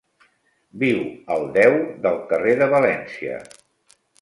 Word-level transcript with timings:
Viu 0.83 1.03
al 1.35 1.45
deu 1.57 1.77
del 2.07 2.17
carrer 2.33 2.57
de 2.63 2.71
València. 2.75 3.39